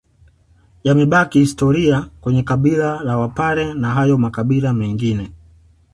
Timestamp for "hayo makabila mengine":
3.89-5.31